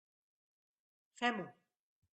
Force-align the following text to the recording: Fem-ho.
Fem-ho. 1.19 1.45